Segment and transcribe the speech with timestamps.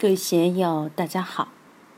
[0.00, 1.48] 各位学友，大家好。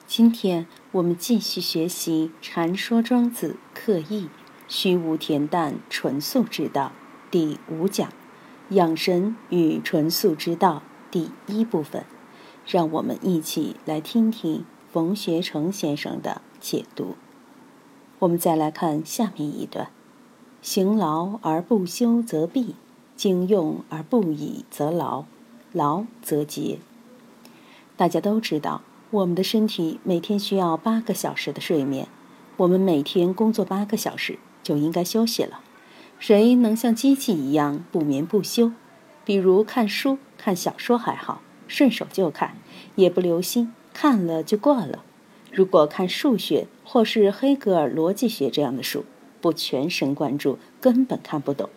[0.09, 4.29] 今天我们继续学习《禅说庄子刻意
[4.67, 6.91] 虚无恬淡纯素之道》
[7.31, 8.13] 第五讲
[8.71, 12.05] “养神与纯素之道”第一部分。
[12.67, 17.15] 让我们一起来听听冯学成先生的解读。
[18.19, 19.91] 我们再来看下面一段
[20.61, 22.75] ：“行劳而不休则弊，
[23.15, 25.27] 经用而不已则劳，
[25.73, 26.81] 劳则竭。”
[28.03, 28.83] 大家都知道，
[29.13, 32.09] 我们的身体每天需要八个小时的睡眠。
[32.57, 35.61] 我们每天工作八个小时就应该休息了。
[36.19, 38.73] 谁能像机器一样不眠不休？
[39.25, 42.57] 比如看书、看小说还好，顺手就看，
[42.97, 45.05] 也不留心，看了就过了。
[45.53, 49.05] 如果看数学或是黑格尔逻辑学这样的书，
[49.41, 51.71] 不全神贯注，根本看不懂。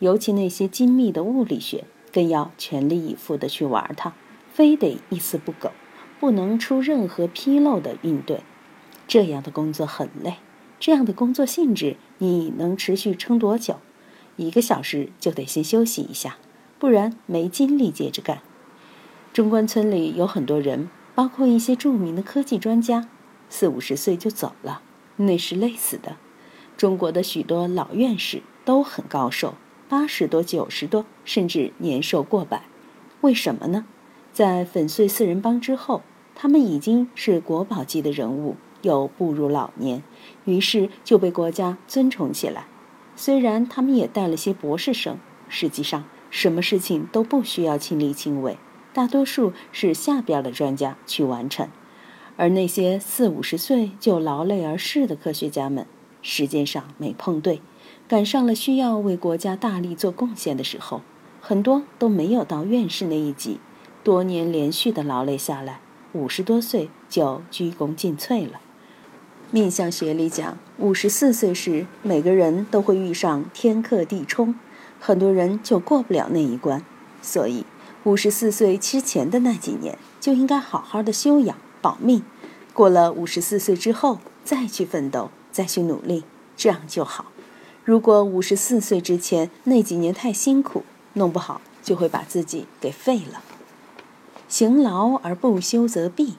[0.00, 4.12] 尤其那些精密的物理学，更要全力以赴地去玩它。
[4.52, 5.72] 非得一丝不苟，
[6.20, 8.42] 不能出任何纰漏的应对，
[9.08, 10.34] 这样的工作很累。
[10.78, 13.78] 这样的工作性质，你能持续撑多久？
[14.36, 16.36] 一个小时就得先休息一下，
[16.78, 18.42] 不然没精力接着干。
[19.32, 23.08] 中关村里有很多人，包括一些著名的科技专家，
[23.48, 24.82] 四五十岁就走了，
[25.16, 26.16] 那是累死的。
[26.76, 29.54] 中国的许多老院士都很高寿，
[29.88, 32.64] 八十多、九十多，甚至年寿过百。
[33.20, 33.86] 为什么呢？
[34.32, 36.02] 在粉碎四人帮之后，
[36.34, 40.02] 他们已经是国宝级的人物，又步入老年，
[40.46, 42.66] 于是就被国家尊崇起来。
[43.14, 48.56] 虽然他们也带了些博士生，实际上什么事情都不需要亲力亲为，
[48.94, 51.68] 大多数是下边的专家去完成。
[52.38, 55.86] 而那些四五十岁就劳累而逝的科学家们，
[56.22, 57.60] 时间上没碰对，
[58.08, 61.02] 赶上了需要为国家大力做贡献的时候，
[61.42, 63.60] 很多都没有到院士那一级。
[64.04, 65.80] 多年连续的劳累下来，
[66.12, 68.60] 五十多岁就鞠躬尽瘁了。
[69.52, 74.56] 命相学里讲，五十四岁时，每个人都会遇上天克地冲，
[74.98, 76.82] 很多人就过不了那一关。
[77.20, 77.64] 所以，
[78.02, 82.24] 五十四岁之前的那几年，就应该好好的修养保命。
[82.72, 86.24] 过了五十四岁之后，再去奋斗，再去努力，
[86.56, 87.26] 这样就好。
[87.84, 90.82] 如果五十四岁之前那几年太辛苦，
[91.12, 93.42] 弄不好就会把自己给废了。
[94.52, 96.34] 勤劳而不休则弊，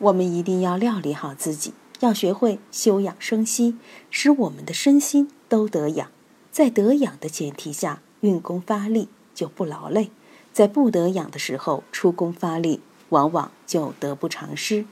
[0.00, 3.76] 我们一定要料理好自己，要学会休养生息，
[4.10, 6.08] 使我们的身心都得养。
[6.50, 10.10] 在得养的前提下，运功发力就不劳累；
[10.52, 12.80] 在不得养的时候，出功发力
[13.10, 14.84] 往往就得不偿失。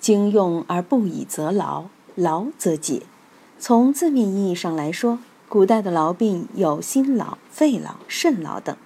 [0.00, 1.84] 经用而不以则劳，
[2.16, 3.04] 劳则解。
[3.60, 8.76] 从字面意义上来说，古代的劳病有心劳、肺劳、肾劳等。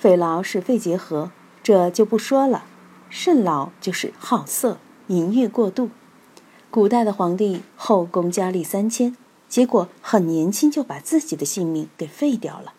[0.00, 1.30] 肺劳是肺结核。
[1.70, 2.64] 这就不说了，
[3.08, 5.90] 肾劳就是好色、淫欲过度。
[6.68, 9.16] 古代的皇帝后宫佳丽三千，
[9.48, 12.72] 结果很年轻就把自己的性命给废掉了。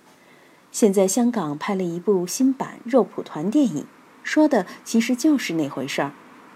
[0.73, 3.85] 现在香港拍了一部新版《肉蒲团》电影，
[4.23, 6.11] 说的其实就是那回事儿。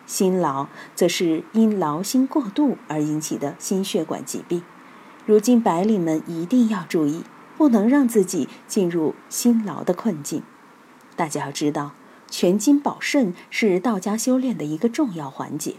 [0.05, 4.61] 心劳则是因劳心过度而引起的心血管疾病。
[5.25, 7.23] 如今白领们一定要注意，
[7.55, 10.43] 不能让自己进入心劳的困境。
[11.15, 11.93] 大家要知道。
[12.29, 15.75] 全金保肾是道家修炼的一个重要环节。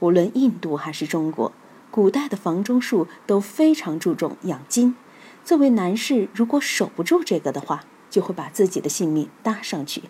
[0.00, 1.52] 无论印度还是中国，
[1.90, 4.94] 古代的房中术都非常注重养筋。
[5.44, 10.04] 作为男士，如果守不住这个的话，就会把自己的性命搭上去。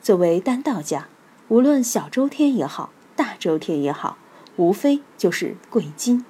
[0.00, 1.08] 作为丹道家，
[1.48, 4.18] 无论小周天也好，大周天也好，
[4.56, 6.24] 无非就是贵金。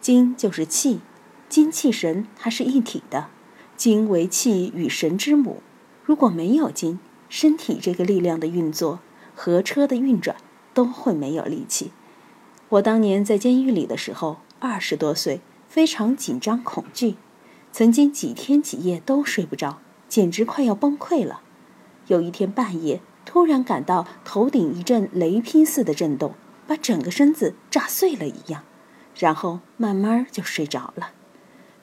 [0.00, 1.00] 金就是气，
[1.48, 3.28] 精气神它是一体的，
[3.76, 5.62] 精为气与神之母。
[6.04, 9.00] 如果没有金，身体这个力量的运作
[9.34, 10.36] 和车的运转
[10.72, 11.92] 都会没有力气。
[12.68, 17.16] 我当年在监狱里的时候，二十多岁，非常紧张恐惧，
[17.70, 19.78] 曾经几天几夜都睡不着，
[20.08, 21.42] 简直快要崩溃了。
[22.08, 26.34] 有一天半夜，突然感到头顶一阵雷劈似的震动，
[26.66, 28.64] 把整个身子炸碎了一样，
[29.16, 31.10] 然后慢慢就睡着了。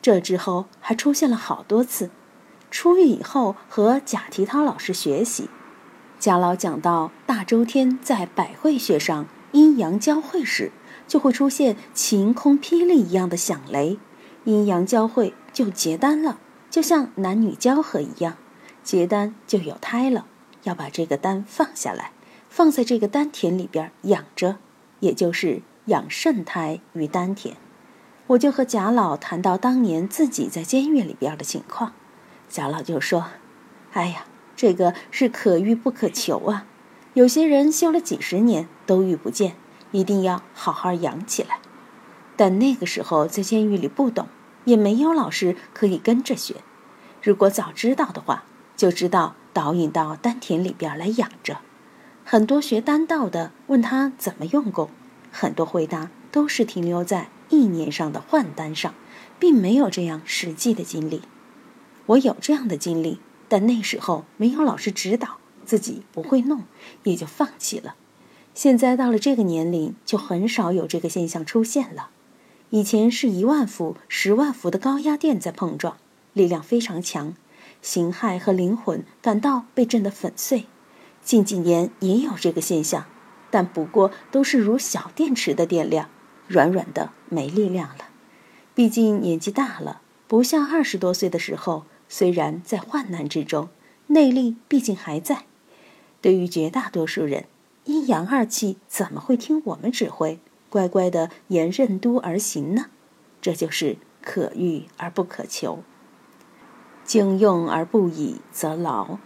[0.01, 2.09] 这之后还出现了好多次。
[2.73, 5.47] 出狱以后和贾提涛老师学习，
[6.19, 10.71] 贾老讲到大周天在百会穴上阴阳交汇时，
[11.07, 13.99] 就会出现晴空霹雳一样的响雷，
[14.45, 16.39] 阴阳交汇就结丹了，
[16.71, 18.37] 就像男女交合一样，
[18.83, 20.25] 结丹就有胎了，
[20.63, 22.11] 要把这个丹放下来，
[22.49, 24.57] 放在这个丹田里边养着，
[24.99, 27.55] 也就是养肾胎于丹田。
[28.25, 31.93] 我就和贾老谈到当年自己在监狱里边的情况。
[32.53, 33.25] 贾老就说
[33.93, 36.67] ：“哎呀，这个是可遇不可求啊！
[37.15, 39.55] 有些人修了几十年都遇不见，
[39.91, 41.57] 一定要好好养起来。
[42.35, 44.27] 但那个时候在监狱里不懂，
[44.65, 46.57] 也没有老师可以跟着学。
[47.23, 48.43] 如果早知道的话，
[48.77, 51.57] 就知道导引到丹田里边来养着。
[52.23, 54.91] 很多学丹道的问他怎么用功，
[55.31, 58.93] 很多回答都是停留在意念上的换丹上，
[59.39, 61.23] 并没有这样实际的经历。
[62.07, 65.37] 我有这样的经历，但那时候没有老师指导。
[65.65, 66.63] 自己不会弄，
[67.03, 67.95] 也就放弃了。
[68.53, 72.09] 现在到了这个年龄，就很少有这个现象出现了。
[72.69, 75.95] 以前是一万伏、十万伏的高压电在碰撞，
[76.33, 77.33] 力量非常强，
[77.81, 80.65] 形骸和灵魂感到被震得粉碎。
[81.23, 83.05] 近几年也有这个现象，
[83.49, 86.09] 但不过都是如小电池的电量，
[86.49, 88.09] 软软的，没力量了。
[88.75, 91.85] 毕竟年纪大了，不像二十多岁的时候，
[92.15, 93.69] 虽然在患难之中，
[94.05, 95.45] 内力毕竟还在。
[96.21, 97.45] 对于绝大多数人，
[97.85, 100.37] 阴阳二气怎么会听我们指挥，
[100.69, 102.85] 乖乖的沿任督而行呢？
[103.41, 105.79] 这就是可遇而不可求。
[107.03, 109.17] 经用而不以则劳。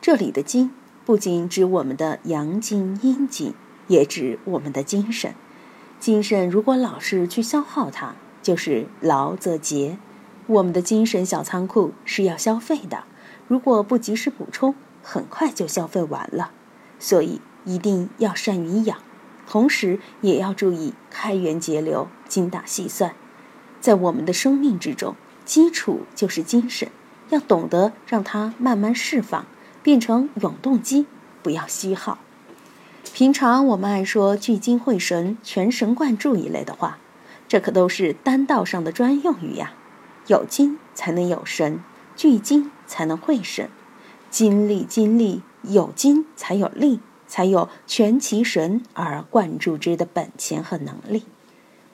[0.00, 0.72] 这里的精
[1.04, 3.54] 不仅指我们的阳精、阴精，
[3.86, 5.34] 也指我们的精神。
[6.00, 9.98] 精神如果老是去消耗它，就是劳则竭。
[10.46, 13.04] 我们的精神小仓库是要消费的，
[13.48, 14.74] 如果不及时补充。
[15.06, 16.50] 很快就消费完了，
[16.98, 18.96] 所以一定要善于养，
[19.46, 23.14] 同时也要注意开源节流、精打细算。
[23.82, 25.14] 在我们的生命之中，
[25.44, 26.88] 基础就是精神，
[27.28, 29.44] 要懂得让它慢慢释放，
[29.82, 31.04] 变成永动机，
[31.42, 32.16] 不要虚耗。
[33.12, 36.96] 平常我们爱说聚精会神、全神贯注一类的话，
[37.46, 39.74] 这可都是丹道上的专用语呀。
[40.26, 41.80] 有精才能有神，
[42.16, 43.68] 聚精才能会神。
[44.30, 51.24] 精力，精力有精才有力，才有全其神而贯注之的本钱和能力。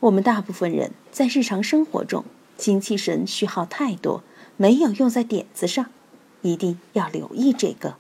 [0.00, 2.25] 我们大部分人在日常生活中
[2.56, 4.23] 精气神虚耗太多，
[4.56, 5.87] 没有用在点子上，
[6.41, 7.97] 一定要留意这个。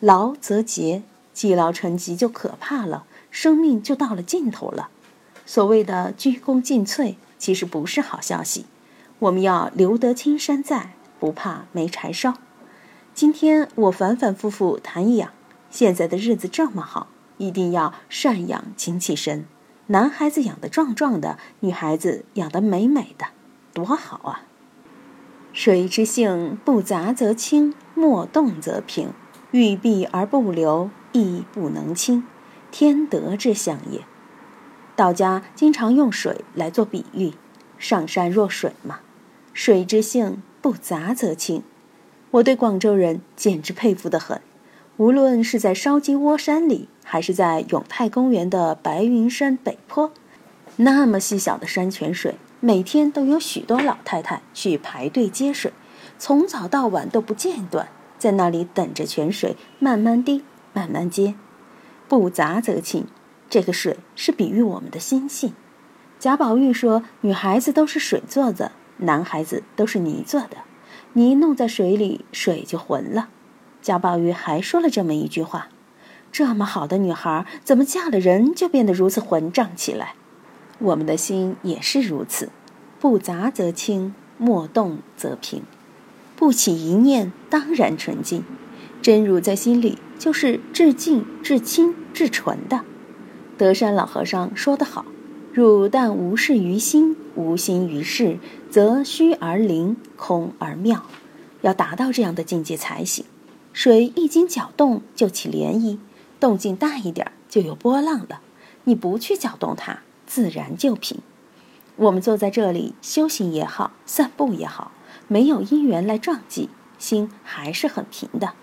[0.00, 4.90] 劳则竭，积劳成疾就可怕了，生命就到了尽头了。
[5.46, 8.66] 所谓的鞠躬尽瘁，其实不是好消息。
[9.22, 12.34] 我们要留得青山在，不怕没柴烧。
[13.14, 15.30] 今天我反反复复谈养，
[15.70, 17.06] 现在的日子这么好，
[17.38, 19.44] 一定要善养精气神。
[19.86, 23.26] 男孩子养得壮壮的，女孩子养得美美的，
[23.72, 24.42] 多好啊！
[25.52, 29.12] 水之性不杂则清，莫动则平。
[29.52, 32.24] 欲闭而不流，亦不能清，
[32.72, 34.00] 天德之象也。
[34.96, 37.34] 道家经常用水来做比喻，
[37.78, 38.98] 上善若水嘛。
[39.52, 41.62] 水之性不杂则清。
[42.32, 44.40] 我对广州人简直佩服得很，
[44.96, 50.10] 无论是在烧鸡窝山里，还是在永泰公园的白云山北坡，
[50.76, 55.72] 那么细小的山泉水，每天都有许多老太太去排队接水，
[56.18, 57.88] 从早到晚都不间断，
[58.18, 61.34] 在那里等着泉水慢慢滴，慢慢接，
[62.08, 63.06] 不杂则清。
[63.50, 65.52] 这个水是比喻我们的心性。
[66.18, 70.58] 贾宝玉说：“女孩子都是水做的，男孩子都是泥做的。”
[71.14, 73.28] 泥弄在水里，水就浑了。
[73.82, 75.68] 贾宝玉还说了这么一句话
[76.32, 80.14] ：“这么好的女孩，怎么嫁了人就变得如此混账起来？”
[80.78, 82.48] 我们的心也是如此，
[82.98, 85.62] 不杂则清，莫动则平。
[86.34, 88.44] 不起一念，当然纯净。
[89.02, 92.80] 真如在心里，就是至净、至清、至纯的。
[93.58, 95.04] 德山老和尚说得好。
[95.52, 98.38] 汝但无事于心，无心于事，
[98.70, 101.04] 则虚而灵，空而妙。
[101.62, 103.24] 要达到这样的境界才行。
[103.72, 105.98] 水一经搅动就起涟漪，
[106.38, 108.40] 动静大一点就有波浪了。
[108.84, 111.20] 你不去搅动它，自然就平。
[111.96, 114.92] 我们坐在这里修行也好，散步也好，
[115.28, 118.54] 没有因缘来撞击，心还是很平的。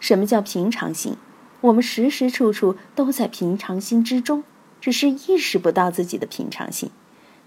[0.00, 1.16] 什么叫平常心？
[1.62, 4.44] 我们时时处处都在平常心之中。
[4.80, 6.90] 只是意识不到自己的平常心。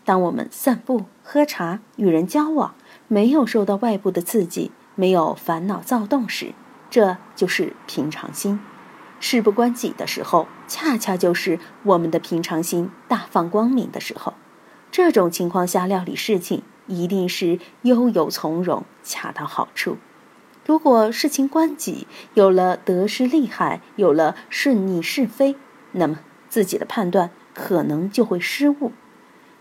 [0.05, 2.75] 当我们散步、喝茶、与人交往，
[3.07, 6.53] 没有受到外部的刺激，没有烦恼躁动时，
[6.89, 8.59] 这就是平常心。
[9.19, 14.35] 事不关己的时候，恰恰就是我们的平常心大放光明的时候。
[14.91, 19.97] 这种情况下料理事情，一定是悠游从容，恰到好处。
[20.65, 25.55] 如果事情关己，有了得失利害，有了顺逆是非，
[25.93, 26.19] 那么。
[26.47, 28.93] 自己的判断可能就会失误，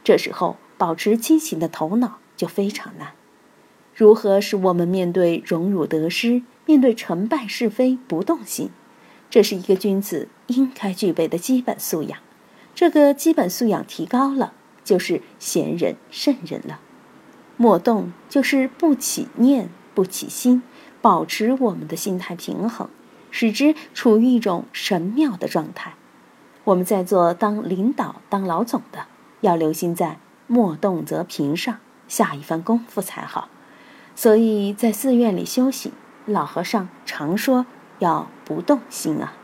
[0.04, 3.14] 这时候保持清醒的头脑就非常难。
[3.94, 8.70] 如何使我们面对荣辱得失、面对成败是非不动心？
[9.30, 12.18] 这是一个君子应该具备的基本素养。
[12.74, 14.52] 这个基本素养提高了，
[14.84, 16.80] 就是贤人圣人了。
[17.56, 20.62] 莫动就是不起念、不起心，
[21.00, 22.88] 保持我们的心态平衡，
[23.30, 25.94] 使之处于一种神妙的状态。
[26.64, 29.06] 我们在做当领导、当老总的，
[29.44, 31.76] 要留心在莫动则平上
[32.08, 33.50] 下一番功夫才好。
[34.16, 35.92] 所以在寺院里修行，
[36.24, 37.66] 老和尚常说
[37.98, 39.34] 要不动心啊。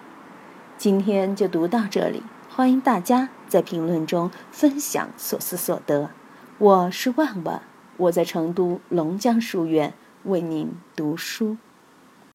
[0.79, 6.09] 今天就读到这里，欢迎大家在评论中分享所思所得。
[6.57, 7.61] 我是万万。
[7.99, 9.93] 我在成都龙江书院
[10.25, 11.59] 为您读书。